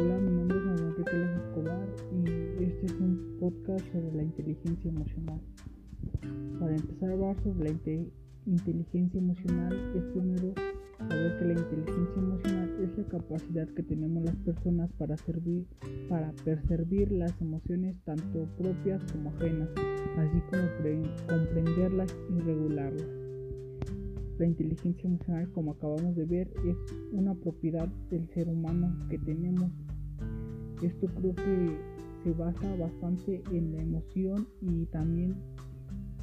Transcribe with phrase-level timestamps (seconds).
[0.00, 4.90] Hola, mi nombre es Manuel Pérez Escobar y este es un podcast sobre la inteligencia
[4.90, 5.40] emocional.
[6.60, 8.04] Para empezar a hablar sobre la
[8.46, 10.54] inteligencia emocional es primero
[11.00, 15.66] saber que la inteligencia emocional es la capacidad que tenemos las personas para servir,
[16.08, 19.68] para percibir las emociones tanto propias como ajenas,
[20.16, 23.08] así como comprenderlas y regularlas.
[24.38, 26.76] La inteligencia emocional, como acabamos de ver, es
[27.10, 29.72] una propiedad del ser humano que tenemos
[30.82, 31.78] esto creo que
[32.22, 35.34] se basa bastante en la emoción y también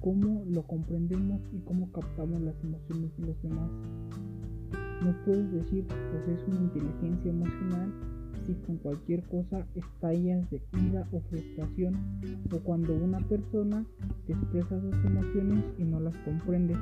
[0.00, 3.70] cómo lo comprendemos y cómo captamos las emociones de los demás.
[5.04, 7.92] No puedes decir, pues es una inteligencia emocional
[8.46, 11.94] si con cualquier cosa estallas de ira o frustración
[12.52, 13.84] o cuando una persona
[14.28, 16.78] expresa sus emociones y no las comprendes.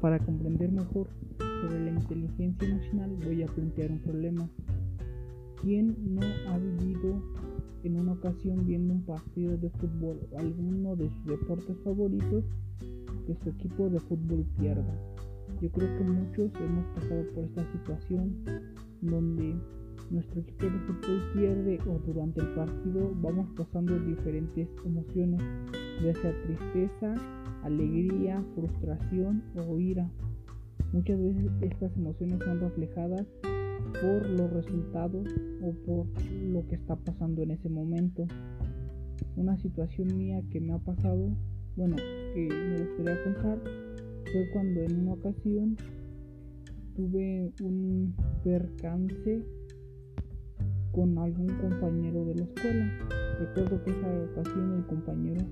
[0.00, 4.48] Para comprender mejor sobre la inteligencia emocional voy a plantear un problema.
[5.62, 7.20] ¿Quién no ha vivido
[7.82, 12.44] en una ocasión viendo un partido de fútbol o alguno de sus deportes favoritos
[13.26, 14.94] que su equipo de fútbol pierda?
[15.60, 18.36] Yo creo que muchos hemos pasado por esta situación
[19.00, 19.56] donde
[20.10, 25.40] nuestro equipo de fútbol pierde o durante el partido vamos pasando diferentes emociones,
[26.04, 27.14] ya sea tristeza,
[27.64, 30.08] alegría, frustración o ira.
[30.92, 33.26] Muchas veces estas emociones son reflejadas
[34.00, 35.26] por los resultados
[35.62, 38.26] o por lo que está pasando en ese momento.
[39.36, 41.30] Una situación mía que me ha pasado,
[41.76, 43.58] bueno, que me gustaría contar,
[44.32, 45.76] fue cuando en una ocasión
[46.94, 49.42] tuve un percance
[50.92, 52.92] con algún compañero de la escuela.
[53.38, 55.44] Recuerdo que esa ocasión el compañero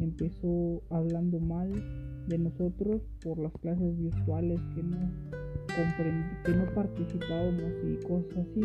[0.00, 1.70] empezó hablando mal
[2.26, 4.96] de nosotros por las clases virtuales que no
[6.44, 8.60] que no participábamos y cosas así.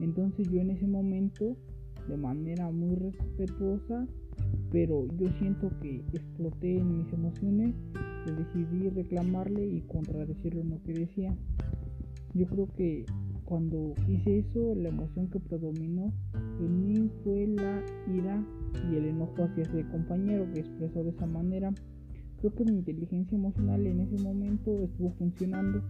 [0.00, 1.56] Entonces yo en ese momento,
[2.08, 4.06] de manera muy respetuosa,
[4.70, 7.74] pero yo siento que exploté en mis emociones,
[8.26, 11.34] decidí reclamarle y contradecirlo en lo que decía.
[12.34, 13.06] Yo creo que
[13.44, 16.12] cuando hice eso, la emoción que predominó
[16.60, 17.82] en mí fue la
[18.12, 18.44] ira
[18.90, 21.72] y el enojo hacia ese compañero que expresó de esa manera.
[22.40, 25.80] Creo que mi inteligencia emocional en ese momento estuvo funcionando,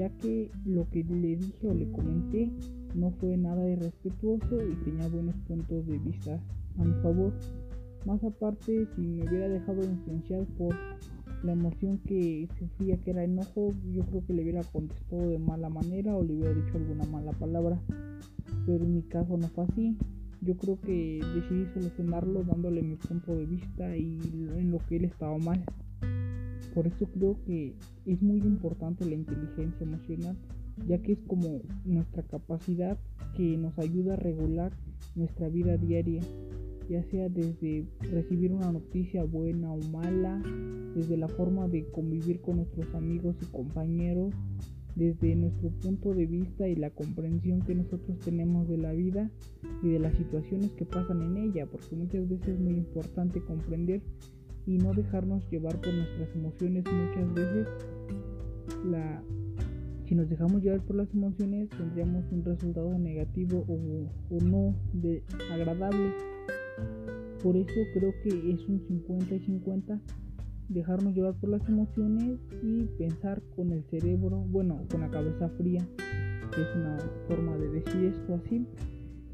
[0.00, 2.50] ya que lo que le dije o le comenté
[2.94, 6.40] no fue nada irrespetuoso y tenía buenos puntos de vista
[6.78, 7.34] a mi favor.
[8.06, 10.74] Más aparte, si me hubiera dejado influenciar por
[11.42, 15.68] la emoción que sufría que era enojo, yo creo que le hubiera contestado de mala
[15.68, 17.78] manera o le hubiera dicho alguna mala palabra.
[18.64, 19.98] Pero en mi caso no fue así.
[20.40, 24.18] Yo creo que decidí solucionarlo dándole mi punto de vista y
[24.56, 25.62] en lo que él estaba mal.
[26.74, 27.74] Por eso creo que
[28.06, 30.36] es muy importante la inteligencia emocional,
[30.86, 32.98] ya que es como nuestra capacidad
[33.36, 34.72] que nos ayuda a regular
[35.14, 36.22] nuestra vida diaria
[36.90, 40.42] ya sea desde recibir una noticia buena o mala,
[40.96, 44.34] desde la forma de convivir con nuestros amigos y compañeros,
[44.96, 49.30] desde nuestro punto de vista y la comprensión que nosotros tenemos de la vida
[49.84, 54.02] y de las situaciones que pasan en ella, porque muchas veces es muy importante comprender
[54.66, 57.68] y no dejarnos llevar por nuestras emociones muchas veces.
[58.84, 59.22] La
[60.06, 65.22] si nos dejamos llevar por las emociones tendríamos un resultado negativo o, o no de
[65.52, 66.12] agradable.
[67.42, 70.00] Por eso creo que es un 50 y 50
[70.70, 75.86] dejarnos llevar por las emociones y pensar con el cerebro, bueno, con la cabeza fría,
[76.54, 76.96] que es una
[77.26, 78.66] forma de decir esto así,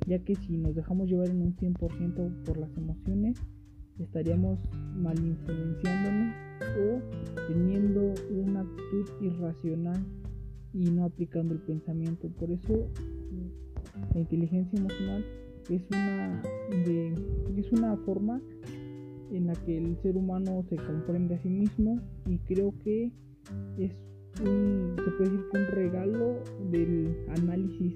[0.06, 3.38] ya que si nos dejamos llevar en un 100% por las emociones,
[3.98, 4.58] estaríamos
[4.96, 10.04] mal influenciándonos o teniendo una actitud irracional
[10.72, 12.28] y no aplicando el pensamiento.
[12.38, 12.88] Por eso
[14.14, 15.24] la inteligencia emocional
[15.70, 16.42] es una,
[17.56, 18.40] es una forma
[19.32, 23.10] en la que el ser humano se comprende a sí mismo y creo que
[23.78, 23.92] es
[24.40, 27.94] un, se puede decir que un regalo del análisis